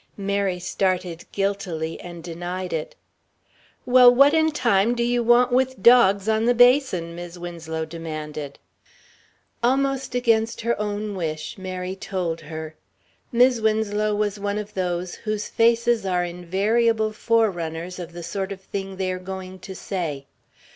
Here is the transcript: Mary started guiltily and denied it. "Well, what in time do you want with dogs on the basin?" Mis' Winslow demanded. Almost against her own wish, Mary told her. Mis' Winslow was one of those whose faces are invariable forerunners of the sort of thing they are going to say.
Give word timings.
Mary 0.17 0.57
started 0.57 1.25
guiltily 1.31 1.99
and 1.99 2.23
denied 2.23 2.73
it. 2.73 2.95
"Well, 3.85 4.11
what 4.11 4.33
in 4.33 4.49
time 4.49 4.95
do 4.95 5.03
you 5.03 5.21
want 5.21 5.51
with 5.51 5.83
dogs 5.83 6.27
on 6.27 6.45
the 6.45 6.55
basin?" 6.55 7.13
Mis' 7.13 7.37
Winslow 7.37 7.85
demanded. 7.85 8.57
Almost 9.61 10.15
against 10.15 10.61
her 10.61 10.73
own 10.81 11.13
wish, 11.15 11.55
Mary 11.59 11.95
told 11.95 12.41
her. 12.41 12.73
Mis' 13.31 13.61
Winslow 13.61 14.15
was 14.15 14.39
one 14.39 14.57
of 14.57 14.73
those 14.73 15.13
whose 15.13 15.47
faces 15.49 16.03
are 16.03 16.25
invariable 16.25 17.11
forerunners 17.13 17.99
of 17.99 18.11
the 18.13 18.23
sort 18.23 18.51
of 18.51 18.59
thing 18.59 18.97
they 18.97 19.11
are 19.11 19.19
going 19.19 19.59
to 19.59 19.75
say. 19.75 20.25